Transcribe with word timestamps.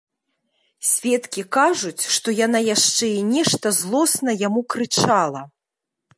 Сведкі 0.91 1.43
кажуць, 1.57 2.03
што 2.15 2.27
яна 2.39 2.59
яшчэ 2.75 3.07
і 3.19 3.21
нешта 3.35 3.67
злосна 3.83 4.31
яму 4.47 4.61
крычала. 4.77 5.41